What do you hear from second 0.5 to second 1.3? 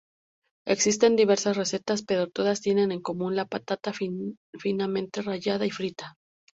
Existen